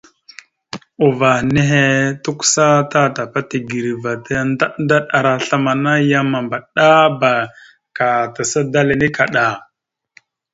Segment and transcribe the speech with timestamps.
[1.07, 1.83] Uvah nehe
[2.23, 7.31] tukəsa tatapa tigəreva taya ndaɗ ndaɗ ara aslam ana yam mabaɗaba
[7.97, 9.45] ka tasa dala enne kaɗa.